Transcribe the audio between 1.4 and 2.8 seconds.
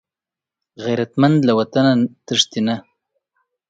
له وطنه تښتي نه